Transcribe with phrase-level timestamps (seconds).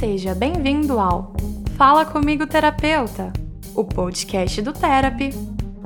[0.00, 1.34] seja bem-vindo ao
[1.76, 3.30] Fala Comigo Terapeuta,
[3.74, 5.28] o podcast do Therapy.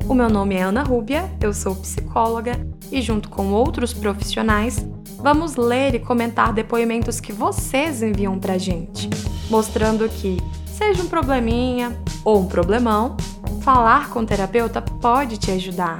[0.07, 4.87] O meu nome é Ana Rúbia, eu sou psicóloga e, junto com outros profissionais,
[5.19, 9.11] vamos ler e comentar depoimentos que vocês enviam pra gente,
[9.51, 13.17] mostrando que, seja um probleminha ou um problemão,
[13.63, 15.99] falar com o terapeuta pode te ajudar.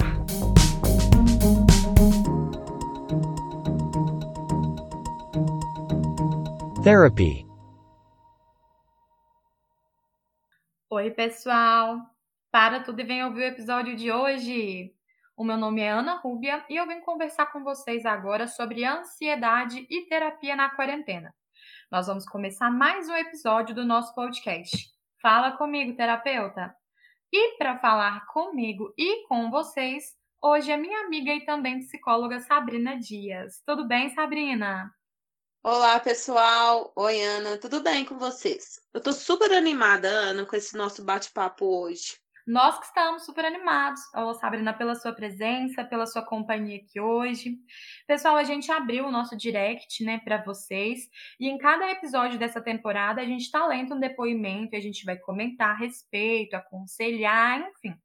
[6.81, 7.44] Therapy.
[10.95, 11.99] Oi, pessoal!
[12.49, 14.95] Para tudo e vem ouvir o episódio de hoje!
[15.35, 19.85] O meu nome é Ana Rúbia e eu vim conversar com vocês agora sobre ansiedade
[19.89, 21.35] e terapia na quarentena.
[21.91, 24.87] Nós vamos começar mais um episódio do nosso podcast.
[25.21, 26.73] Fala comigo, terapeuta!
[27.29, 32.97] E para falar comigo e com vocês, hoje é minha amiga e também psicóloga Sabrina
[32.97, 33.61] Dias.
[33.65, 34.89] Tudo bem, Sabrina?
[35.67, 36.93] Olá, pessoal.
[36.95, 37.57] Oi, Ana.
[37.57, 38.79] Tudo bem com vocês?
[38.93, 42.17] Eu tô super animada, Ana, com esse nosso bate-papo hoje.
[42.45, 43.99] Nós que estamos super animados.
[44.13, 47.57] Ô, Sabrina, pela sua presença, pela sua companhia aqui hoje.
[48.05, 51.09] Pessoal, a gente abriu o nosso direct, né, para vocês.
[51.39, 55.03] E em cada episódio dessa temporada, a gente tá lendo um depoimento e a gente
[55.03, 57.99] vai comentar a respeito, aconselhar, enfim.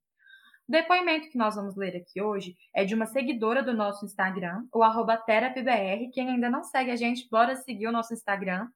[0.70, 4.68] O depoimento que nós vamos ler aqui hoje é de uma seguidora do nosso Instagram,
[4.72, 6.12] o arroba TerapiBR.
[6.14, 8.68] Quem ainda não segue a gente, bora seguir o nosso Instagram.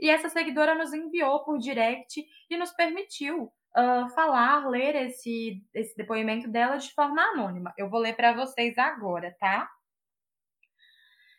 [0.00, 5.94] E essa seguidora nos enviou por direct e nos permitiu uh, falar, ler esse, esse
[5.94, 7.74] depoimento dela de forma anônima.
[7.76, 9.70] Eu vou ler para vocês agora, tá?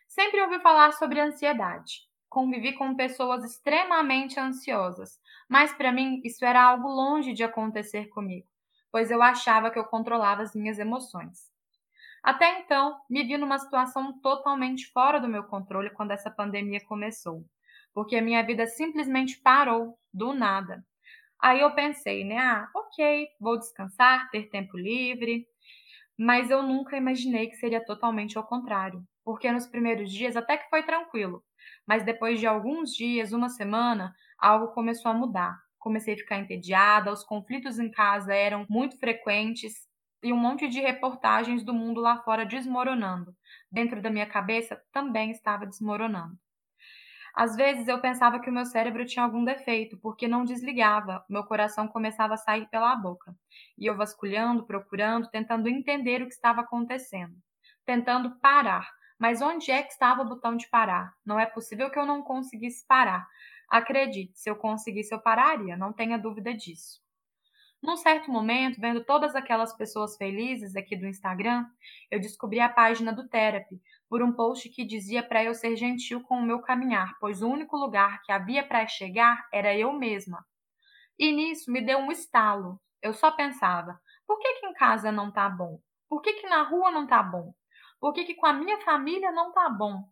[0.07, 2.01] Sempre ouvi falar sobre ansiedade.
[2.29, 5.19] Convivi com pessoas extremamente ansiosas,
[5.49, 8.45] mas para mim isso era algo longe de acontecer comigo
[8.95, 11.51] pois eu achava que eu controlava as minhas emoções.
[12.23, 17.43] Até então, me vi numa situação totalmente fora do meu controle quando essa pandemia começou,
[17.93, 20.81] porque a minha vida simplesmente parou do nada.
[21.37, 22.37] Aí eu pensei, né?
[22.37, 25.45] Ah, ok, vou descansar, ter tempo livre.
[26.17, 30.69] Mas eu nunca imaginei que seria totalmente ao contrário, porque nos primeiros dias até que
[30.69, 31.43] foi tranquilo,
[31.85, 37.11] mas depois de alguns dias, uma semana, algo começou a mudar comecei a ficar entediada,
[37.11, 39.87] os conflitos em casa eram muito frequentes
[40.23, 43.35] e um monte de reportagens do mundo lá fora desmoronando.
[43.71, 46.35] Dentro da minha cabeça também estava desmoronando.
[47.35, 51.43] Às vezes eu pensava que o meu cérebro tinha algum defeito, porque não desligava, meu
[51.43, 53.35] coração começava a sair pela boca.
[53.77, 57.35] E eu vasculhando, procurando, tentando entender o que estava acontecendo,
[57.85, 58.89] tentando parar.
[59.19, 61.13] Mas onde é que estava o botão de parar?
[61.23, 63.27] Não é possível que eu não conseguisse parar.
[63.69, 67.03] Acredite, se eu conseguisse, eu pararia, não tenha dúvida disso.
[67.81, 71.65] Num certo momento, vendo todas aquelas pessoas felizes aqui do Instagram,
[72.09, 76.21] eu descobri a página do Therapy por um post que dizia para eu ser gentil
[76.21, 80.43] com o meu caminhar, pois o único lugar que havia para chegar era eu mesma.
[81.17, 82.81] E nisso me deu um estalo.
[83.01, 85.79] Eu só pensava: por que, que em casa não tá bom?
[86.09, 87.53] Por que, que na rua não tá bom?
[87.99, 90.03] Por que, que com a minha família não tá bom?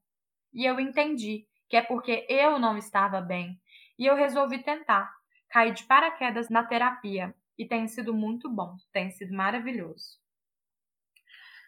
[0.53, 3.59] E eu entendi que é porque eu não estava bem.
[3.97, 5.11] E eu resolvi tentar.
[5.49, 10.19] Caí de paraquedas na terapia e tem sido muito bom, tem sido maravilhoso.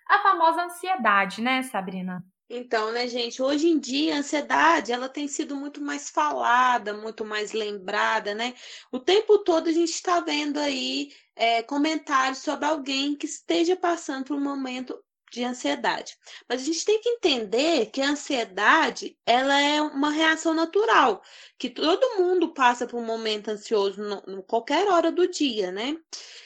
[0.08, 2.24] A famosa ansiedade, né, Sabrina?
[2.48, 7.26] Então, né, gente, hoje em dia a ansiedade, ela tem sido muito mais falada, muito
[7.26, 8.54] mais lembrada, né?
[8.92, 14.26] O tempo todo a gente está vendo aí é, comentários sobre alguém que esteja passando
[14.26, 16.18] por um momento de ansiedade.
[16.48, 21.22] Mas a gente tem que entender que a ansiedade ela é uma reação natural,
[21.58, 25.98] que todo mundo passa por um momento ansioso em qualquer hora do dia, né?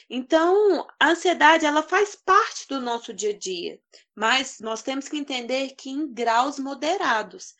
[0.08, 3.80] Então, a ansiedade ela faz parte do nosso dia a dia,
[4.14, 7.54] mas nós temos que entender que em graus moderados,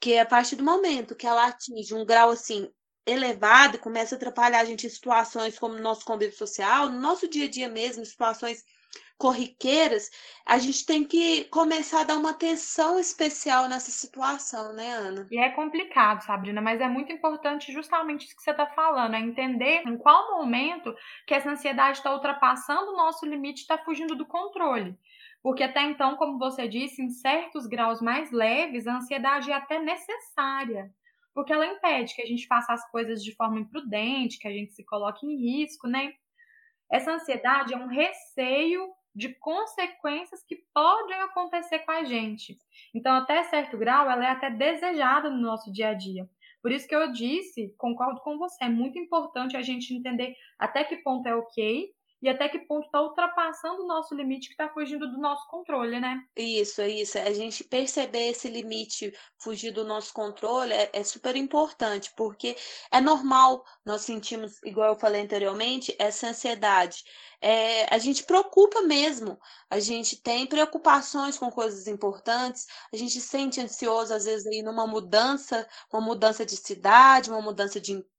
[0.00, 2.70] que a partir do momento que ela atinge um grau assim
[3.06, 7.28] elevado, começa a atrapalhar a gente em situações como no nosso convívio social, no nosso
[7.28, 8.64] dia a dia mesmo, situações
[9.18, 10.10] corriqueiras,
[10.44, 15.26] a gente tem que começar a dar uma atenção especial nessa situação, né, Ana?
[15.30, 19.20] E é complicado, Sabrina, mas é muito importante justamente isso que você está falando, é
[19.20, 20.94] entender em qual momento
[21.26, 24.96] que essa ansiedade está ultrapassando o nosso limite, está fugindo do controle.
[25.42, 29.78] Porque até então, como você disse, em certos graus mais leves, a ansiedade é até
[29.78, 30.90] necessária
[31.36, 34.72] porque ela impede que a gente faça as coisas de forma imprudente, que a gente
[34.72, 36.14] se coloque em risco, né?
[36.90, 42.58] Essa ansiedade é um receio de consequências que podem acontecer com a gente.
[42.94, 46.28] Então, até certo grau, ela é até desejada no nosso dia a dia.
[46.62, 50.84] Por isso que eu disse, concordo com você, é muito importante a gente entender até
[50.84, 51.90] que ponto é ok
[52.22, 56.00] e até que ponto está ultrapassando o nosso limite que está fugindo do nosso controle,
[56.00, 56.22] né?
[56.36, 57.18] Isso, é isso.
[57.18, 62.56] A gente perceber esse limite fugir do nosso controle é, é super importante, porque
[62.90, 67.04] é normal nós sentimos, igual eu falei anteriormente, essa ansiedade.
[67.40, 73.60] É, a gente preocupa mesmo, a gente tem preocupações com coisas importantes, a gente sente
[73.60, 78.15] ansioso, às vezes, aí numa mudança, uma mudança de cidade, uma mudança de emprego,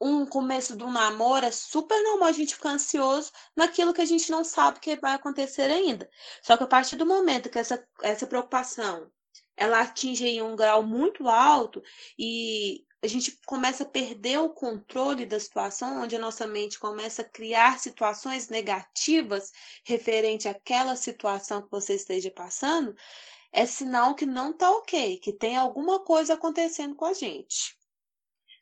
[0.00, 4.30] um começo do namoro, é super normal a gente ficar ansioso naquilo que a gente
[4.30, 6.08] não sabe que vai acontecer ainda.
[6.42, 9.10] Só que a partir do momento que essa, essa preocupação
[9.56, 11.82] ela atinge um grau muito alto
[12.18, 17.22] e a gente começa a perder o controle da situação, onde a nossa mente começa
[17.22, 19.52] a criar situações negativas
[19.84, 22.94] referente àquela situação que você esteja passando,
[23.52, 27.79] é sinal que não está ok, que tem alguma coisa acontecendo com a gente.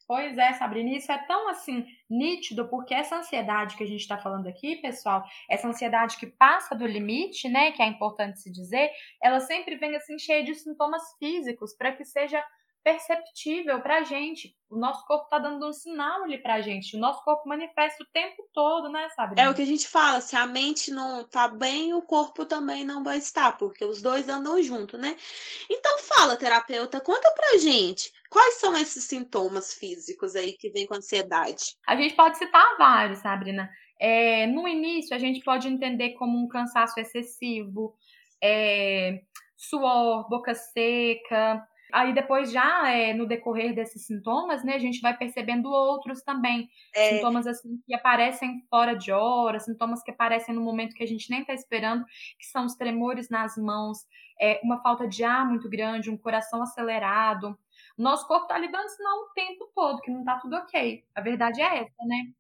[0.08, 4.16] Pois é, Sabrina, isso é tão assim nítido, porque essa ansiedade que a gente está
[4.16, 8.90] falando aqui, pessoal, essa ansiedade que passa do limite, né, que é importante se dizer,
[9.22, 12.42] ela sempre vem assim cheia de sintomas físicos, para que seja
[12.92, 14.56] perceptível para a gente.
[14.70, 16.96] O nosso corpo está dando um sinal ali para a gente.
[16.96, 19.46] O nosso corpo manifesta o tempo todo, né, Sabrina?
[19.46, 22.84] É o que a gente fala, se a mente não tá bem, o corpo também
[22.84, 25.16] não vai estar, porque os dois andam junto, né?
[25.70, 30.94] Então fala, terapeuta, conta pra gente Quais são esses sintomas físicos aí que vem com
[30.94, 31.76] ansiedade?
[31.86, 33.70] A gente pode citar vários, Sabrina.
[33.98, 37.96] É, no início, a gente pode entender como um cansaço excessivo,
[38.42, 39.22] é,
[39.56, 41.66] suor, boca seca.
[41.92, 46.68] Aí depois, já é, no decorrer desses sintomas, né, a gente vai percebendo outros também.
[46.94, 47.14] É...
[47.14, 51.30] Sintomas assim que aparecem fora de hora, sintomas que aparecem no momento que a gente
[51.30, 52.04] nem está esperando,
[52.38, 53.98] que são os tremores nas mãos,
[54.40, 57.58] é, uma falta de ar muito grande, um coração acelerado,
[57.96, 61.04] nosso corpo tá ali dando sinal o tempo todo, que não tá tudo ok.
[61.14, 62.32] A verdade é essa, né?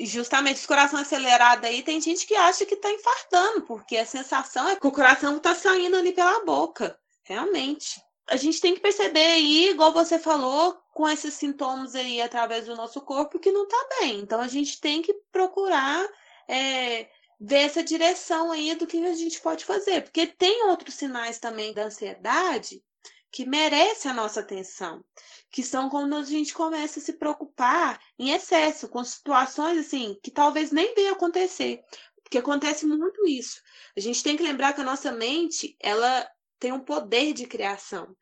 [0.00, 4.68] justamente esse coração acelerado aí, tem gente que acha que tá infartando, porque a sensação
[4.68, 6.96] é que o coração tá saindo ali pela boca.
[7.24, 8.00] Realmente.
[8.28, 12.76] A gente tem que perceber aí, igual você falou, com esses sintomas aí através do
[12.76, 14.20] nosso corpo, que não tá bem.
[14.20, 16.06] Então a gente tem que procurar
[16.46, 17.08] é,
[17.40, 20.02] ver essa direção aí do que a gente pode fazer.
[20.02, 22.82] Porque tem outros sinais também da ansiedade
[23.30, 25.04] que merece a nossa atenção,
[25.50, 30.30] que são quando a gente começa a se preocupar em excesso com situações assim que
[30.30, 31.82] talvez nem venham acontecer,
[32.22, 33.60] porque acontece muito isso.
[33.96, 36.28] A gente tem que lembrar que a nossa mente, ela
[36.58, 38.16] tem um poder de criação.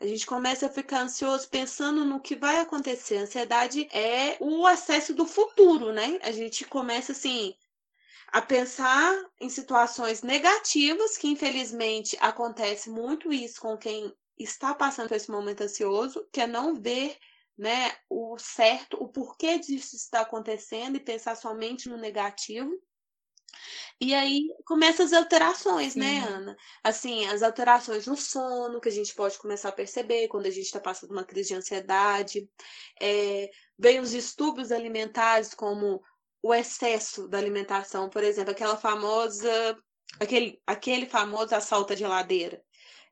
[0.00, 3.18] A gente começa a ficar ansioso pensando no que vai acontecer.
[3.18, 6.18] A ansiedade é o acesso do futuro, né?
[6.22, 7.54] A gente começa assim
[8.28, 15.16] a pensar em situações negativas, que infelizmente acontece muito isso com quem está passando por
[15.16, 17.16] esse momento ansioso, que é não ver
[17.58, 22.70] né, o certo, o porquê disso está acontecendo e pensar somente no negativo.
[24.00, 26.20] E aí começam as alterações, né, Sim.
[26.20, 26.56] né, Ana?
[26.82, 30.64] Assim, as alterações no sono, que a gente pode começar a perceber quando a gente
[30.64, 32.48] está passando uma crise de ansiedade.
[33.00, 36.02] É, vem os distúrbios alimentares, como
[36.42, 39.76] o excesso da alimentação, por exemplo, aquela famosa,
[40.18, 42.62] aquele, aquele famoso assalto à geladeira.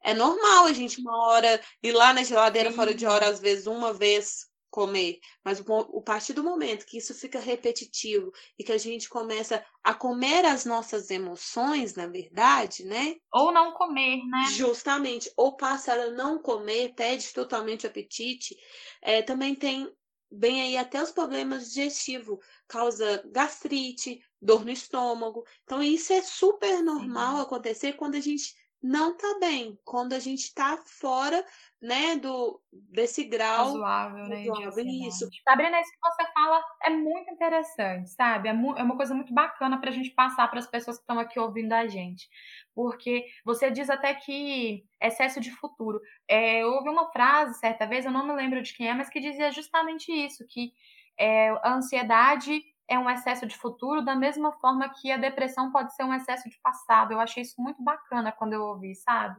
[0.02, 2.76] É normal a gente uma hora ir lá na geladeira Sim.
[2.76, 6.98] fora de hora, às vezes uma vez comer, mas o, o partir do momento que
[6.98, 12.84] isso fica repetitivo e que a gente começa a comer as nossas emoções, na verdade,
[12.84, 13.16] né?
[13.32, 14.44] Ou não comer, né?
[14.50, 18.56] Justamente, ou passa a não comer, perde totalmente o apetite,
[19.02, 19.92] é, também tem
[20.30, 25.44] bem aí até os problemas digestivos, causa gastrite, dor no estômago.
[25.64, 27.42] Então, isso é super normal Sim.
[27.42, 29.78] acontecer quando a gente não tá bem.
[29.84, 31.44] Quando a gente tá fora,
[31.80, 35.28] né, do desse grau razoável, né, razoável, isso.
[35.44, 38.48] Sabrina, isso que você fala é muito interessante, sabe?
[38.48, 41.18] É, é uma coisa muito bacana para a gente passar para as pessoas que estão
[41.18, 42.28] aqui ouvindo a gente.
[42.74, 46.00] Porque você diz até que excesso de futuro.
[46.28, 49.10] É, eu ouvi uma frase certa vez, eu não me lembro de quem é, mas
[49.10, 50.72] que dizia justamente isso, que
[51.18, 55.94] é, a ansiedade é um excesso de futuro, da mesma forma que a depressão pode
[55.94, 57.12] ser um excesso de passado.
[57.12, 59.38] Eu achei isso muito bacana quando eu ouvi, sabe?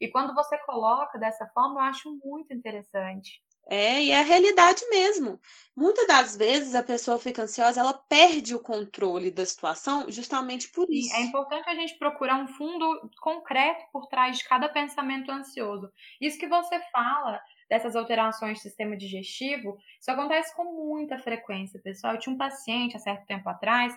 [0.00, 3.42] E quando você coloca dessa forma, eu acho muito interessante.
[3.66, 5.40] É, e é a realidade mesmo.
[5.76, 10.90] Muitas das vezes a pessoa fica ansiosa, ela perde o controle da situação justamente por
[10.90, 11.14] isso.
[11.14, 15.90] É importante a gente procurar um fundo concreto por trás de cada pensamento ansioso.
[16.20, 22.14] Isso que você fala dessas alterações do sistema digestivo, isso acontece com muita frequência, pessoal.
[22.14, 23.94] Eu tinha um paciente há certo tempo atrás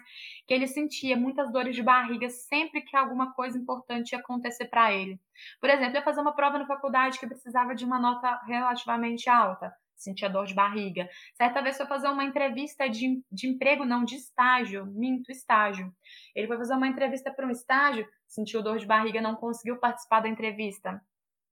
[0.48, 4.94] que ele sentia muitas dores de barriga sempre que alguma coisa importante ia acontecer para
[4.94, 5.20] ele.
[5.60, 9.74] Por exemplo, ia fazer uma prova na faculdade que precisava de uma nota relativamente alta.
[9.96, 11.10] sentia dor de barriga.
[11.34, 15.92] Certa vez foi fazer uma entrevista de, de emprego, não, de estágio, minto, estágio.
[16.36, 20.20] Ele foi fazer uma entrevista para um estágio, sentiu dor de barriga, não conseguiu participar
[20.20, 21.02] da entrevista.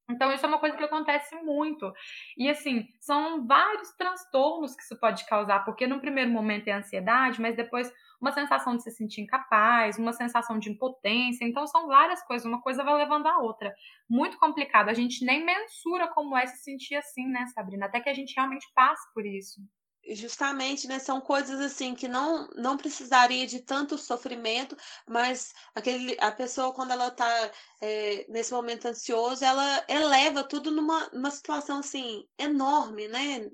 [0.10, 1.92] Então, isso é uma coisa que acontece muito.
[2.38, 7.42] E, assim, são vários transtornos que isso pode causar, porque no primeiro momento é ansiedade,
[7.42, 11.46] mas depois uma sensação de se sentir incapaz, uma sensação de impotência.
[11.46, 13.74] Então, são várias coisas, uma coisa vai levando a outra.
[14.10, 14.90] Muito complicado.
[14.90, 17.88] A gente nem mensura como é se sentir assim, né, Sabrina?
[17.88, 19.62] Até que a gente realmente passe por isso
[20.10, 24.76] justamente, né, são coisas assim que não não precisaria de tanto sofrimento,
[25.08, 31.10] mas aquele a pessoa quando ela está é, nesse momento ansioso, ela eleva tudo numa,
[31.14, 33.50] numa situação assim enorme, né?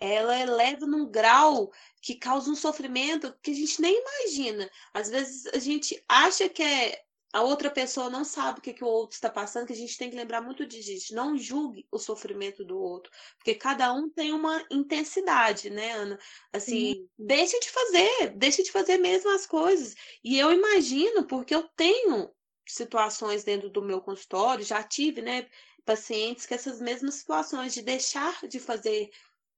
[0.00, 1.72] Ela eleva num grau
[2.02, 4.70] que causa um sofrimento que a gente nem imagina.
[4.92, 8.84] Às vezes a gente acha que é a outra pessoa não sabe o que, que
[8.84, 11.12] o outro está passando, que a gente tem que lembrar muito de gente.
[11.12, 16.16] Não julgue o sofrimento do outro, porque cada um tem uma intensidade, né, Ana?
[16.52, 17.08] Assim, Sim.
[17.18, 19.96] deixa de fazer, deixa de fazer mesmo as coisas.
[20.22, 22.32] E eu imagino, porque eu tenho
[22.68, 25.48] situações dentro do meu consultório, já tive, né,
[25.84, 29.10] pacientes que essas mesmas situações de deixar de fazer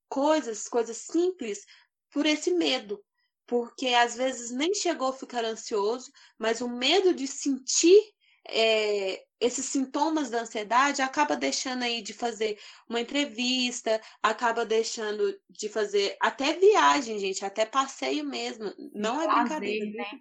[0.08, 1.66] coisas, coisas simples,
[2.10, 3.04] por esse medo
[3.46, 8.00] porque às vezes nem chegou a ficar ansioso, mas o medo de sentir
[8.48, 15.68] é, esses sintomas da ansiedade acaba deixando aí de fazer uma entrevista, acaba deixando de
[15.68, 18.72] fazer até viagem, gente, até passeio mesmo.
[18.94, 19.86] Não é brincadeira.
[19.86, 20.20] né?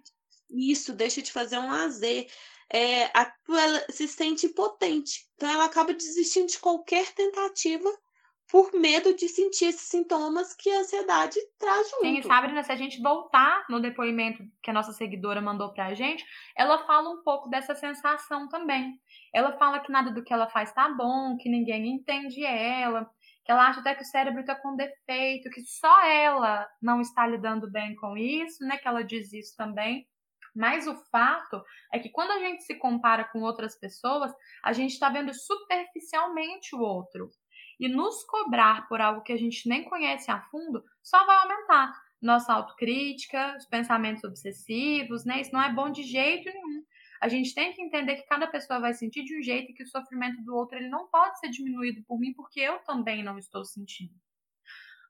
[0.50, 2.28] Isso, deixa de fazer um lazer.
[2.72, 3.10] É,
[3.48, 5.26] ela se sente impotente.
[5.36, 7.88] Então ela acaba desistindo de qualquer tentativa
[8.50, 12.02] por medo de sentir esses sintomas que a ansiedade traz junto.
[12.02, 16.24] Sim, Sabrina, se a gente voltar no depoimento que a nossa seguidora mandou pra gente,
[16.56, 18.98] ela fala um pouco dessa sensação também.
[19.34, 23.10] Ela fala que nada do que ela faz tá bom, que ninguém entende ela,
[23.44, 27.26] que ela acha até que o cérebro tá com defeito, que só ela não está
[27.26, 28.76] lidando bem com isso, né?
[28.76, 30.06] Que ela diz isso também.
[30.54, 31.62] Mas o fato
[31.92, 34.32] é que quando a gente se compara com outras pessoas,
[34.64, 37.30] a gente está vendo superficialmente o outro.
[37.78, 41.92] E nos cobrar por algo que a gente nem conhece a fundo só vai aumentar
[42.20, 45.40] nossa autocrítica, os pensamentos obsessivos, né?
[45.40, 46.82] Isso não é bom de jeito nenhum.
[47.20, 49.82] A gente tem que entender que cada pessoa vai sentir de um jeito e que
[49.82, 53.38] o sofrimento do outro ele não pode ser diminuído por mim porque eu também não
[53.38, 54.14] estou sentindo.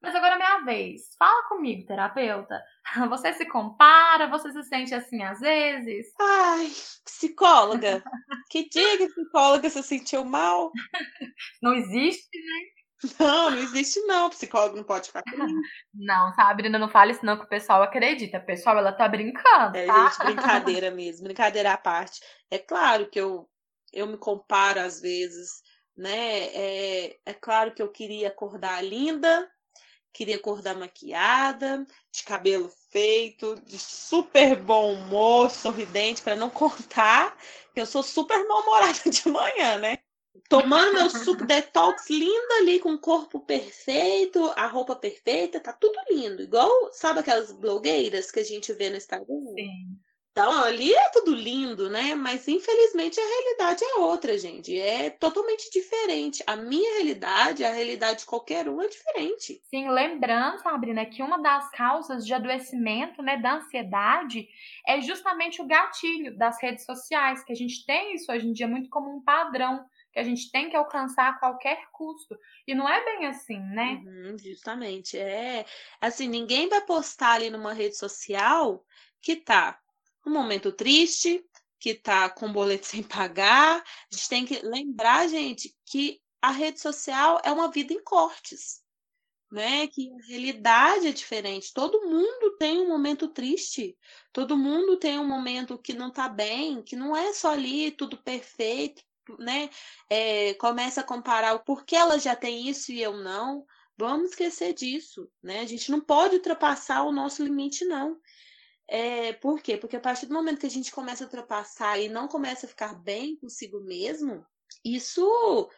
[0.06, 1.02] Mas agora é minha vez.
[1.18, 2.62] Fala comigo, terapeuta.
[3.10, 4.28] Você se compara?
[4.28, 6.06] Você se sente assim às vezes?
[6.20, 6.70] Ai,
[7.04, 8.02] psicóloga.
[8.48, 10.70] que dia que psicóloga se sentiu mal?
[11.60, 13.12] Não existe, né?
[13.18, 14.26] Não, não existe não.
[14.26, 15.60] O psicólogo não pode ficar comigo.
[15.92, 18.38] Não, Sabrina, não fale isso não que o pessoal acredita.
[18.38, 20.08] Pessoal, ela tá brincando, É, tá?
[20.08, 21.24] gente, brincadeira mesmo.
[21.24, 22.20] Brincadeira à parte.
[22.48, 23.48] É claro que eu,
[23.92, 25.50] eu me comparo às vezes,
[25.96, 26.44] né?
[26.54, 29.50] É, é claro que eu queria acordar linda,
[30.16, 37.36] queria acordar maquiada, de cabelo feito, de super bom humor, sorridente, para não contar
[37.74, 39.98] que eu sou super mal-humorada de manhã, né?
[40.48, 45.98] Tomando meu suco detox lindo ali, com o corpo perfeito, a roupa perfeita, tá tudo
[46.10, 46.42] lindo.
[46.42, 49.26] Igual, sabe aquelas blogueiras que a gente vê no Instagram?
[49.54, 49.98] Sim.
[50.36, 52.14] Então, ali é tudo lindo, né?
[52.14, 54.78] Mas infelizmente a realidade é outra, gente.
[54.78, 56.44] É totalmente diferente.
[56.46, 59.62] A minha realidade, a realidade de qualquer um é diferente.
[59.64, 64.46] Sim, lembrando, Sabrina, que uma das causas de adoecimento, né, da ansiedade,
[64.86, 68.68] é justamente o gatilho das redes sociais, que a gente tem isso hoje em dia
[68.68, 72.38] muito como um padrão, que a gente tem que alcançar a qualquer custo.
[72.66, 74.02] E não é bem assim, né?
[74.04, 75.16] Uhum, justamente.
[75.16, 75.64] É
[75.98, 78.84] assim, ninguém vai postar ali numa rede social
[79.22, 79.80] que tá
[80.26, 81.44] um momento triste,
[81.78, 83.82] que tá com boleto sem pagar.
[83.82, 88.82] A gente tem que lembrar, gente, que a rede social é uma vida em cortes,
[89.50, 89.86] né?
[89.88, 91.72] Que a realidade é diferente.
[91.72, 93.96] Todo mundo tem um momento triste,
[94.32, 98.16] todo mundo tem um momento que não tá bem, que não é só ali tudo
[98.18, 99.02] perfeito,
[99.38, 99.70] né?
[100.08, 103.66] É, começa a comparar o porquê ela já tem isso e eu não.
[103.98, 105.60] Vamos esquecer disso, né?
[105.60, 108.20] A gente não pode ultrapassar o nosso limite, não.
[108.88, 109.76] É, por quê?
[109.76, 112.68] Porque a partir do momento que a gente começa a ultrapassar e não começa a
[112.68, 114.46] ficar bem consigo mesmo,
[114.84, 115.70] isso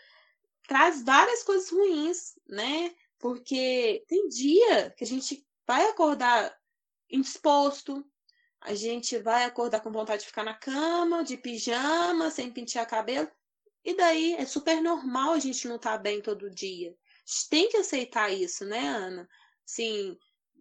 [0.66, 2.94] traz várias coisas ruins, né?
[3.18, 6.54] Porque tem dia que a gente vai acordar
[7.10, 8.04] indisposto,
[8.60, 13.30] a gente vai acordar com vontade de ficar na cama, de pijama, sem pentear cabelo,
[13.84, 16.90] e daí é super normal a gente não estar tá bem todo dia.
[16.90, 19.28] A gente tem que aceitar isso, né, Ana?
[19.64, 20.18] Sim,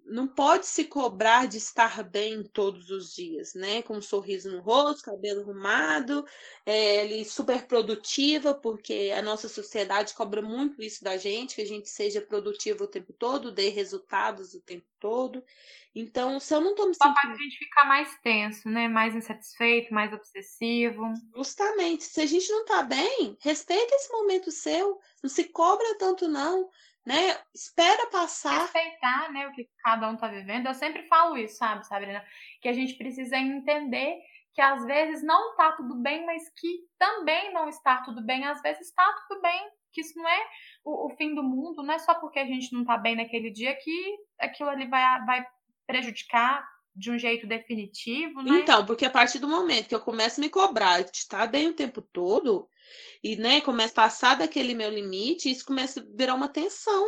[0.09, 3.81] não pode se cobrar de estar bem todos os dias, né?
[3.81, 6.25] Com um sorriso no rosto, cabelo arrumado,
[6.65, 11.89] é, super produtiva, porque a nossa sociedade cobra muito isso da gente, que a gente
[11.89, 15.43] seja produtivo o tempo todo, dê resultados o tempo todo.
[15.93, 17.13] Então, se eu não tô me sentindo.
[17.19, 18.87] Só a gente ficar mais tenso, né?
[18.87, 21.03] Mais insatisfeito, mais obsessivo.
[21.35, 22.03] Justamente.
[22.03, 24.99] Se a gente não tá bem, respeita esse momento seu.
[25.23, 26.69] Não se cobra tanto, não
[27.07, 27.39] né?
[27.55, 28.63] Espera passar.
[28.63, 30.67] Respeitar, né, o que cada um tá vivendo.
[30.67, 32.21] Eu sempre falo isso, sabe, Sabrina?
[32.61, 34.19] Que a gente precisa entender
[34.53, 38.43] que às vezes não tá tudo bem, mas que também não está tudo bem.
[38.43, 40.47] Às vezes está tudo bem, que isso não é
[40.83, 43.51] o, o, fim do mundo, não é só porque a gente não tá bem naquele
[43.51, 45.47] dia que aquilo ali vai, vai
[45.85, 48.59] prejudicar de um jeito definitivo, né?
[48.59, 51.69] Então, porque a partir do momento que eu começo a me cobrar de estar bem
[51.69, 52.67] o tempo todo,
[53.23, 57.07] e né, começa a passar daquele meu limite, isso começa a virar uma tensão.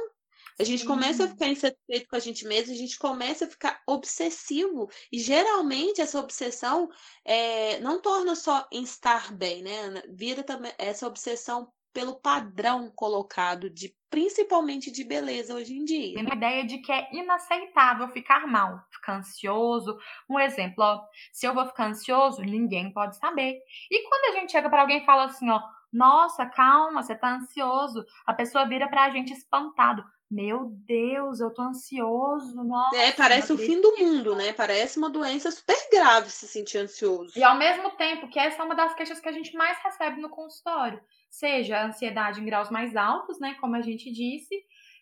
[0.59, 0.87] A gente Sim.
[0.87, 4.89] começa a ficar insatisfeito com a gente mesmo, a gente começa a ficar obsessivo.
[5.09, 6.89] E geralmente essa obsessão
[7.23, 10.03] é, não torna só em estar bem, né?
[10.09, 16.15] Vira também essa obsessão pelo padrão colocado de principalmente de beleza hoje em dia.
[16.15, 19.97] Tem uma ideia de que é inaceitável ficar mal, ficar ansioso.
[20.29, 23.59] Um exemplo, ó, se eu vou ficar ansioso, ninguém pode saber.
[23.89, 27.35] E quando a gente chega para alguém e fala assim, ó, nossa, calma, você tá
[27.35, 30.03] ansioso, a pessoa vira pra gente espantado.
[30.29, 32.63] Meu Deus, eu tô ansioso.
[32.63, 34.53] Nossa, é, parece o fim do mundo, né?
[34.53, 37.33] Parece uma doença super grave se sentir ansioso.
[37.35, 40.21] E ao mesmo tempo que essa é uma das queixas que a gente mais recebe
[40.21, 43.55] no consultório, seja a ansiedade em graus mais altos, né?
[43.61, 44.55] Como a gente disse,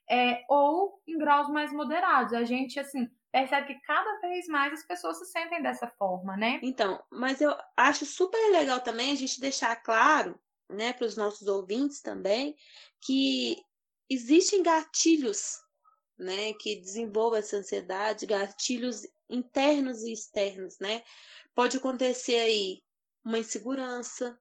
[0.10, 2.34] é, ou em graus mais moderados.
[2.34, 6.60] A gente, assim, percebe que cada vez mais as pessoas se sentem dessa forma, né?
[6.63, 11.48] Então, mas eu acho super legal também a gente deixar claro, né, para os nossos
[11.48, 12.55] ouvintes também,
[13.01, 13.57] que
[14.10, 15.60] existem gatilhos,
[16.17, 21.03] né, que desenvolvam essa ansiedade, gatilhos internos e externos, né?
[21.53, 22.81] Pode acontecer aí
[23.24, 24.39] uma insegurança,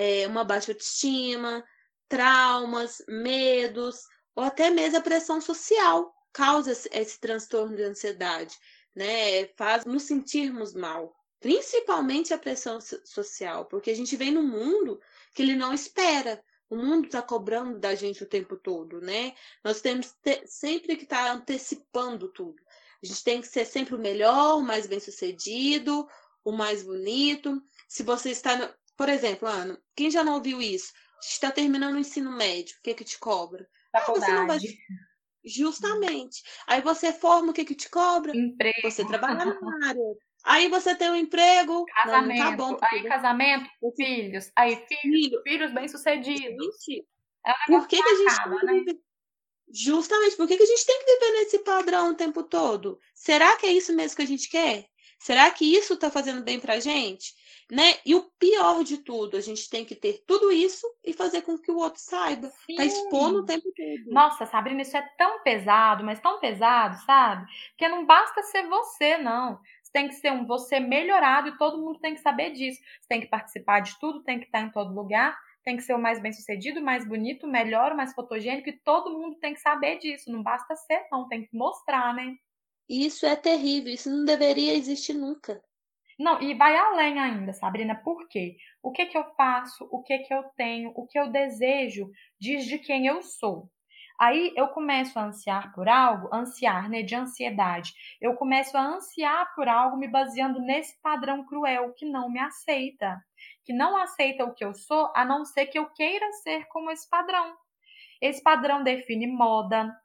[0.00, 1.62] é, uma baixa autoestima,
[2.08, 4.00] traumas, medos,
[4.34, 8.56] ou até mesmo a pressão social causa esse, transtorno de ansiedade,
[8.96, 9.48] né?
[9.58, 14.98] Faz nos sentirmos mal, principalmente a pressão social, porque a gente vem num mundo
[15.34, 16.42] que ele não espera.
[16.70, 19.34] O mundo está cobrando da gente o tempo todo, né?
[19.62, 22.62] Nós temos te, sempre que estar tá antecipando tudo.
[23.02, 26.08] A gente tem que ser sempre o melhor, o mais bem sucedido,
[26.42, 27.62] o mais bonito.
[27.86, 28.74] Se você está.
[29.00, 30.92] Por exemplo, Ana, quem já não ouviu isso?
[31.22, 33.66] Está terminando o ensino médio, o que que te cobra?
[33.90, 34.30] Faculdade.
[34.30, 34.58] Ah, você não vai...
[35.42, 36.42] Justamente.
[36.66, 38.36] Aí você forma, o que que te cobra?
[38.36, 38.90] Emprego.
[38.90, 40.02] Você trabalha na área.
[40.44, 41.86] Aí você tem um emprego.
[41.86, 42.38] Casamento.
[42.38, 44.52] Não, não tá bom, aí casamento, filhos.
[44.54, 45.42] Aí filhos, Filho.
[45.44, 46.76] filhos bem-sucedidos.
[47.46, 48.84] É um Por que, que a gente acaba, né?
[49.72, 53.00] Justamente, por que, que a gente tem que viver nesse padrão o tempo todo?
[53.14, 54.89] Será que é isso mesmo que a gente quer?
[55.20, 57.34] Será que isso está fazendo bem pra gente?
[57.70, 57.94] Né?
[58.04, 61.56] E o pior de tudo, a gente tem que ter tudo isso e fazer com
[61.56, 62.48] que o outro saiba.
[62.48, 62.76] Tá Sim.
[62.76, 64.12] Tá expondo o tempo todo.
[64.12, 67.46] Nossa, Sabrina, isso é tão pesado, mas tão pesado, sabe?
[67.70, 69.60] Porque não basta ser você, não
[69.92, 72.80] tem que ser um você melhorado e todo mundo tem que saber disso.
[73.00, 75.94] Você tem que participar de tudo, tem que estar em todo lugar, tem que ser
[75.94, 79.98] o mais bem sucedido, mais bonito, melhor, mais fotogênico e todo mundo tem que saber
[79.98, 80.30] disso.
[80.30, 82.34] Não basta ser, não, tem que mostrar, né?
[82.92, 85.62] Isso é terrível, isso não deveria existir nunca.
[86.18, 88.56] Não, e vai além ainda, Sabrina, por quê?
[88.82, 92.66] O que que eu faço, o que que eu tenho, o que eu desejo, diz
[92.66, 93.70] de quem eu sou.
[94.18, 97.94] Aí eu começo a ansiar por algo, ansiar, né, de ansiedade.
[98.20, 103.24] Eu começo a ansiar por algo me baseando nesse padrão cruel que não me aceita,
[103.64, 106.90] que não aceita o que eu sou, a não ser que eu queira ser como
[106.90, 107.56] esse padrão.
[108.20, 109.96] Esse padrão define moda,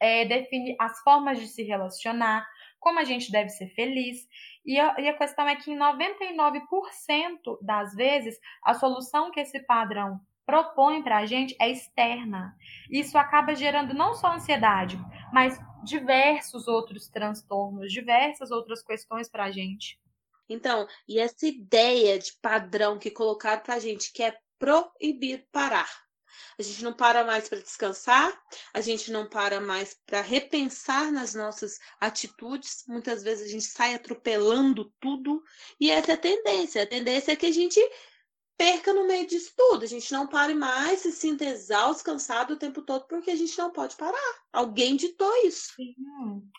[0.00, 2.46] é, define as formas de se relacionar,
[2.78, 4.26] como a gente deve ser feliz.
[4.64, 9.60] E a, e a questão é que em 99% das vezes a solução que esse
[9.60, 12.54] padrão propõe para a gente é externa.
[12.90, 14.98] Isso acaba gerando não só ansiedade,
[15.32, 19.98] mas diversos outros transtornos, diversas outras questões para a gente.
[20.48, 26.03] Então, e essa ideia de padrão que colocaram para a gente, que é proibir parar.
[26.58, 28.32] A gente não para mais para descansar,
[28.72, 32.84] a gente não para mais para repensar nas nossas atitudes.
[32.86, 35.42] Muitas vezes a gente sai atropelando tudo,
[35.80, 36.82] e essa é a tendência.
[36.82, 37.80] A tendência é que a gente
[38.56, 39.84] perca no meio disso tudo.
[39.84, 43.56] A gente não pare mais, se sinta exausto, cansado o tempo todo, porque a gente
[43.58, 44.34] não pode parar.
[44.52, 45.74] Alguém ditou isso.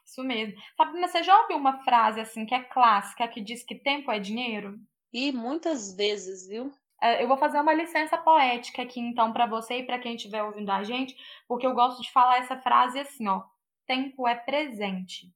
[0.05, 0.55] Isso mesmo.
[0.77, 4.11] Sabe, mas você já ouviu uma frase assim que é clássica, que diz que tempo
[4.11, 4.79] é dinheiro?
[5.11, 6.73] E muitas vezes, viu?
[7.01, 10.43] É, eu vou fazer uma licença poética aqui, então, para você e para quem estiver
[10.43, 11.15] ouvindo a gente,
[11.47, 13.43] porque eu gosto de falar essa frase assim, ó.
[13.86, 15.31] tempo é presente.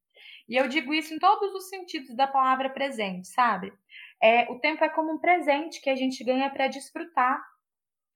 [0.47, 3.71] E eu digo isso em todos os sentidos da palavra presente, sabe?
[4.21, 7.39] É, o tempo é como um presente que a gente ganha para desfrutar,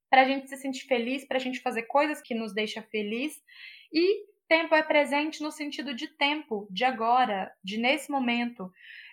[0.09, 3.33] para a gente se sentir feliz, para a gente fazer coisas que nos deixa feliz.
[3.91, 8.71] E tempo é presente no sentido de tempo, de agora, de nesse momento.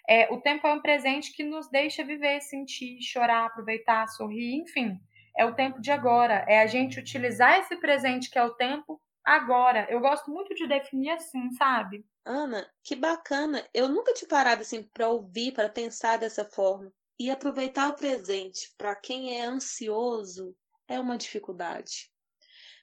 [0.08, 4.98] É, o tempo é um presente que nos deixa viver, sentir, chorar, aproveitar, sorrir, enfim.
[5.36, 6.44] É o tempo de agora.
[6.48, 9.86] É a gente utilizar esse presente que é o tempo agora.
[9.90, 12.04] Eu gosto muito de definir assim, sabe?
[12.24, 13.66] Ana, que bacana.
[13.72, 16.92] Eu nunca te parado assim para ouvir, para pensar dessa forma.
[17.18, 20.56] E aproveitar o presente para quem é ansioso
[20.88, 22.10] é uma dificuldade.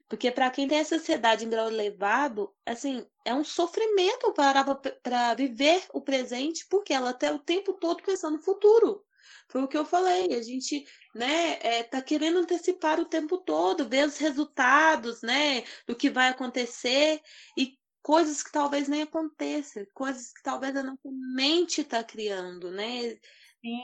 [0.10, 4.64] Porque para quem tem essa ansiedade em grau elevado, assim, é um sofrimento parar
[5.04, 9.04] para viver o presente, porque ela está o tempo todo pensando no futuro.
[9.50, 13.88] Foi o que eu falei, a gente, né, é, tá querendo antecipar o tempo todo,
[13.88, 17.22] ver os resultados, né, do que vai acontecer
[17.58, 23.18] e coisas que talvez nem aconteçam, coisas que talvez a nossa mente está criando, né?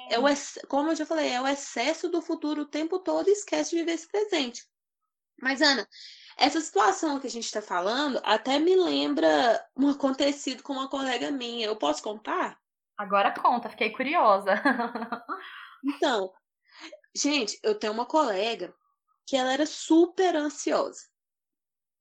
[0.10, 0.24] É o,
[0.70, 3.78] como eu já falei, é o excesso do futuro o tempo todo e esquece de
[3.78, 4.64] viver esse presente.
[5.42, 5.88] Mas, Ana,
[6.38, 11.32] essa situação que a gente está falando até me lembra um acontecido com uma colega
[11.32, 11.68] minha.
[11.68, 12.60] Eu posso contar?
[12.98, 14.54] Agora conta, fiquei curiosa.
[15.84, 16.32] então,
[17.16, 18.74] gente, eu tenho uma colega
[19.26, 21.02] que ela era super ansiosa.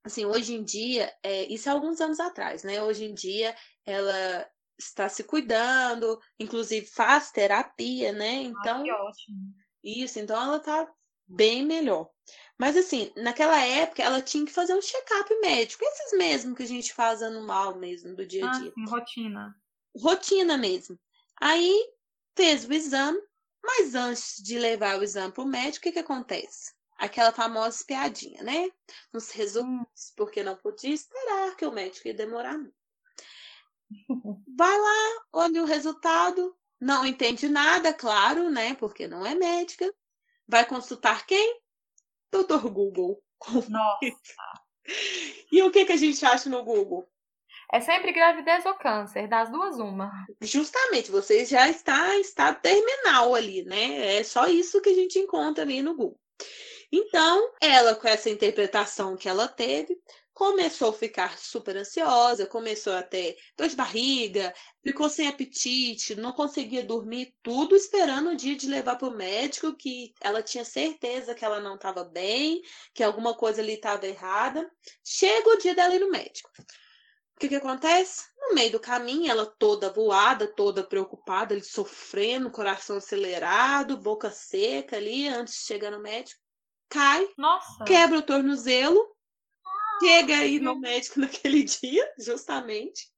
[0.05, 2.83] Assim, hoje em dia, é, isso há alguns anos atrás, né?
[2.83, 3.55] Hoje em dia,
[3.87, 8.43] ela está se cuidando, inclusive faz terapia, né?
[8.43, 9.55] Então, Ai, que ótimo.
[9.85, 10.89] Isso, então ela tá
[11.27, 12.11] bem melhor.
[12.59, 16.69] Mas assim, naquela época ela tinha que fazer um check-up médico, esses mesmo que a
[16.69, 18.71] gente faz anual mesmo, do dia a dia.
[18.71, 19.57] Ah, sim, rotina.
[19.97, 20.99] Rotina mesmo.
[21.41, 21.93] Aí
[22.37, 23.21] fez o exame,
[23.63, 26.73] mas antes de levar o exame para o médico, o que, que acontece?
[26.97, 28.71] Aquela famosa espiadinha, né?
[29.13, 32.75] Nos resultados, porque não podia esperar que o médico ia demorar muito.
[34.57, 38.75] Vai lá, olha o resultado, não entende nada, claro, né?
[38.75, 39.93] Porque não é médica.
[40.53, 41.63] Vai consultar quem?
[42.31, 43.25] Doutor Google.
[43.71, 43.99] Nossa.
[45.53, 47.09] E o que, que a gente acha no Google?
[47.73, 50.11] É sempre gravidez ou câncer, das duas uma.
[50.41, 54.17] Justamente, você já está em estado terminal ali, né?
[54.17, 56.19] É só isso que a gente encontra ali no Google.
[56.91, 59.97] Então, ela, com essa interpretação que ela teve,
[60.35, 66.33] começou a ficar super ansiosa, começou a ter dor de barriga, ficou sem apetite, não
[66.33, 71.35] conseguia dormir, tudo esperando o dia de levar para o médico, que ela tinha certeza
[71.35, 72.63] que ela não estava bem,
[72.95, 74.71] que alguma coisa ali estava errada.
[75.05, 76.51] Chega o dia dela ir no médico.
[77.37, 78.25] O que, que acontece?
[78.39, 84.97] No meio do caminho, ela toda voada, toda preocupada, ele sofrendo, coração acelerado, boca seca
[84.97, 86.41] ali, antes de chegar no médico.
[86.89, 87.85] Cai, Nossa.
[87.85, 89.13] quebra o tornozelo,
[90.03, 93.11] chega aí no médico naquele dia, justamente.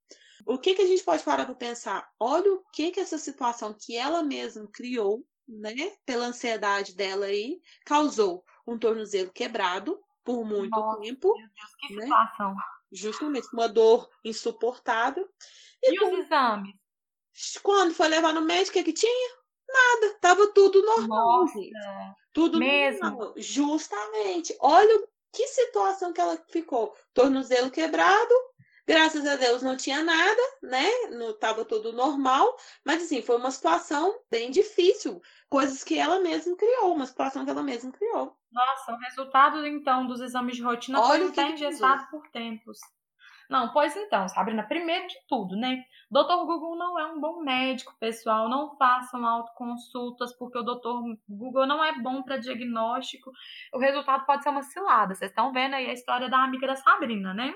[0.45, 2.07] O que, que a gente pode parar para pensar?
[2.19, 5.73] Olha o que, que essa situação que ela mesma criou, né,
[6.05, 11.33] pela ansiedade dela aí, causou um tornozelo quebrado por muito Nossa, tempo.
[11.35, 12.03] Meu Deus, que né?
[12.03, 12.55] situação.
[12.91, 15.27] Justamente, uma dor insuportável.
[15.83, 16.75] E, e os exames?
[17.61, 19.35] Quando foi levar no médico, o que, que tinha?
[19.67, 21.41] Nada, tava tudo normal.
[21.41, 21.59] Nossa,
[22.31, 23.01] tudo mesmo?
[23.01, 23.33] normal.
[23.35, 24.55] Justamente.
[24.61, 26.95] Olha que situação que ela ficou.
[27.13, 28.33] Tornozelo quebrado,
[28.87, 30.89] graças a Deus não tinha nada, né?
[31.11, 36.55] Não tava tudo normal, mas assim, foi uma situação bem difícil, coisas que ela mesma
[36.55, 38.37] criou, uma situação que ela mesma criou.
[38.49, 42.79] Nossa, o resultado então dos exames de rotina Olha foi um engessado por tempos.
[43.49, 45.83] Não, pois então, Sabrina, primeiro de tudo, né?
[46.09, 48.49] Doutor Google não é um bom médico, pessoal.
[48.49, 53.31] Não façam autoconsultas, porque o doutor Google não é bom para diagnóstico.
[53.73, 55.13] O resultado pode ser uma cilada.
[55.13, 57.53] Vocês estão vendo aí a história da amiga da Sabrina, né?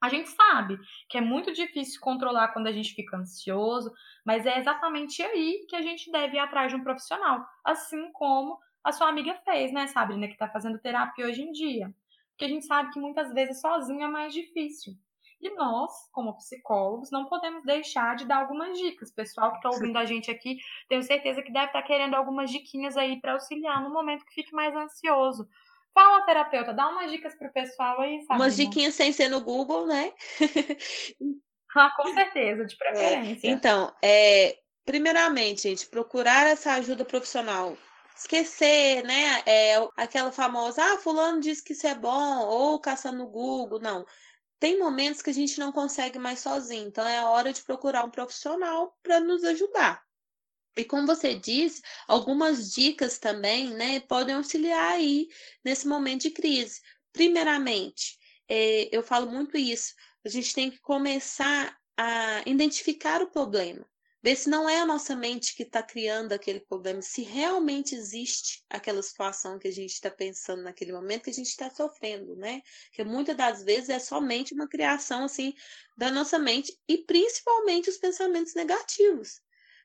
[0.00, 0.78] A gente sabe
[1.10, 3.92] que é muito difícil controlar quando a gente fica ansioso,
[4.24, 8.58] mas é exatamente aí que a gente deve ir atrás de um profissional, assim como
[8.82, 11.94] a sua amiga fez, né, Sabrina, que está fazendo terapia hoje em dia.
[12.30, 14.94] Porque a gente sabe que muitas vezes sozinho é mais difícil.
[15.40, 19.10] E nós, como psicólogos, não podemos deixar de dar algumas dicas.
[19.10, 22.50] pessoal que está ouvindo a gente aqui, tenho certeza que deve estar tá querendo algumas
[22.50, 25.48] diquinhas aí para auxiliar no momento que fique mais ansioso.
[25.94, 28.40] Fala, terapeuta, dá umas dicas pro pessoal aí, sabe?
[28.40, 30.12] Umas diquinhas sem ser no Google, né?
[31.74, 33.48] ah, com certeza, de preferência.
[33.48, 37.76] É, então, é, primeiramente, gente, procurar essa ajuda profissional
[38.14, 39.42] esquecer, né?
[39.46, 44.04] É aquela famosa, ah, fulano disse que isso é bom, ou caçando no Google, não
[44.60, 48.04] tem momentos que a gente não consegue mais sozinho, então é a hora de procurar
[48.04, 50.04] um profissional para nos ajudar.
[50.76, 55.28] E como você disse, algumas dicas também, né, podem auxiliar aí
[55.64, 56.80] nesse momento de crise.
[57.12, 59.94] Primeiramente, é, eu falo muito isso,
[60.24, 63.84] a gente tem que começar a identificar o problema.
[64.22, 68.62] Ver se não é a nossa mente que está criando aquele problema, se realmente existe
[68.68, 72.60] aquela situação que a gente está pensando naquele momento que a gente está sofrendo, né?
[72.92, 75.54] Que muitas das vezes é somente uma criação assim
[75.96, 79.40] da nossa mente e principalmente os pensamentos negativos.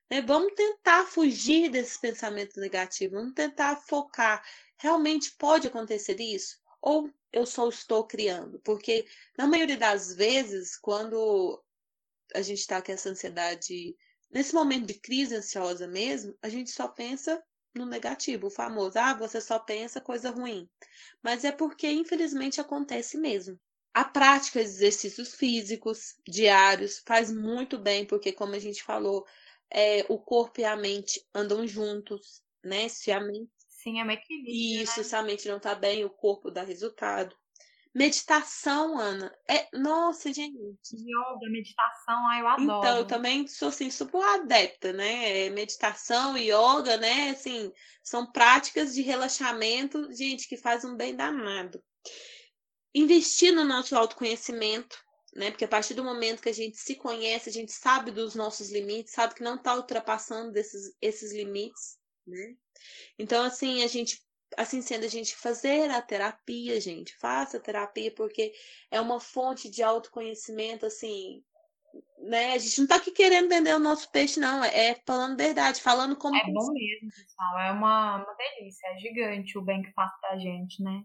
[0.10, 0.22] Né?
[0.22, 4.44] Vamos tentar fugir desses pensamentos negativos, vamos tentar focar.
[4.78, 6.58] Realmente pode acontecer isso?
[6.82, 8.60] Ou eu só estou criando?
[8.60, 9.06] Porque
[9.38, 11.64] na maioria das vezes, quando
[12.34, 13.96] a gente está com essa ansiedade
[14.36, 17.42] Nesse momento de crise ansiosa mesmo, a gente só pensa
[17.74, 20.70] no negativo, o famoso, ah, você só pensa coisa ruim.
[21.24, 23.58] Mas é porque, infelizmente, acontece mesmo.
[23.94, 29.26] A prática de exercícios físicos diários faz muito bem, porque, como a gente falou,
[29.72, 32.90] é, o corpo e a mente andam juntos, né?
[32.90, 33.50] Se a mente.
[33.70, 34.84] Sim, é um equilíbrio.
[34.84, 35.04] Isso, né?
[35.06, 37.34] se a mente não tá bem, o corpo dá resultado.
[37.96, 39.34] Meditação, Ana.
[39.48, 40.58] É, nossa, gente.
[40.92, 42.80] Yoga, meditação, ai, eu adoro.
[42.80, 45.46] Então, eu também sou assim, super adepta, né?
[45.46, 47.30] É, meditação, yoga, né?
[47.30, 47.72] Assim,
[48.04, 51.82] são práticas de relaxamento, gente, que faz um bem danado.
[52.94, 55.02] Investir no nosso autoconhecimento,
[55.34, 55.52] né?
[55.52, 58.72] Porque a partir do momento que a gente se conhece, a gente sabe dos nossos
[58.72, 62.56] limites, sabe que não está ultrapassando desses, esses limites, né?
[63.18, 64.22] Então, assim, a gente
[64.58, 68.54] assim sendo a gente fazer a terapia, gente, faça a terapia porque
[68.90, 71.44] é uma fonte de autoconhecimento assim,
[72.20, 72.54] né?
[72.54, 76.16] A gente não tá aqui querendo vender o nosso peixe não, é, falando verdade, falando
[76.16, 80.12] como É bom mesmo, pessoal, é uma, uma delícia, é gigante o bem que faz
[80.20, 81.04] pra gente, né?